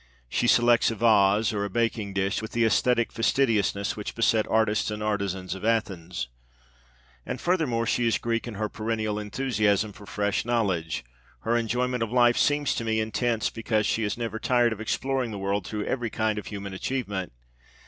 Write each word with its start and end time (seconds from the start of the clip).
She 0.27 0.47
selects 0.47 0.89
a 0.89 0.95
vase 0.95 1.53
or 1.53 1.63
a 1.63 1.69
baking 1.69 2.13
dish 2.15 2.41
with 2.41 2.53
the 2.53 2.63
æsthetic 2.63 3.11
fastidiousness 3.11 3.95
which 3.95 4.15
beset 4.15 4.45
the 4.45 4.49
artists 4.51 4.89
and 4.89 5.03
artisans 5.03 5.53
of 5.53 5.63
Athens. 5.63 6.27
And, 7.23 7.39
furthermore, 7.39 7.85
she 7.85 8.07
is 8.07 8.17
Greek 8.17 8.47
in 8.47 8.55
her 8.55 8.67
perennial 8.67 9.19
enthusiasm 9.19 9.93
for 9.93 10.07
fresh 10.07 10.43
knowledge. 10.43 11.05
Her 11.41 11.55
enjoyment 11.55 12.01
of 12.01 12.11
life 12.11 12.37
seems 12.37 12.73
to 12.73 12.83
me 12.83 12.99
intense 12.99 13.51
because 13.51 13.85
she 13.85 14.01
is 14.03 14.17
never 14.17 14.39
tired 14.39 14.73
of 14.73 14.81
exploring 14.81 15.29
the 15.29 15.37
world 15.37 15.67
through 15.67 15.85
every 15.85 16.09
kind 16.09 16.39
of 16.39 16.47
human 16.47 16.73
achievement. 16.73 17.31